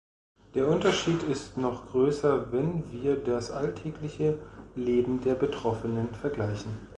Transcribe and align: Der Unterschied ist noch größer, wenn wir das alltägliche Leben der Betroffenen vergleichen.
Der 0.55 0.67
Unterschied 0.67 1.21
ist 1.21 1.57
noch 1.57 1.91
größer, 1.91 2.51
wenn 2.51 2.91
wir 2.91 3.17
das 3.17 3.51
alltägliche 3.51 4.39
Leben 4.75 5.21
der 5.21 5.35
Betroffenen 5.35 6.07
vergleichen. 6.15 6.75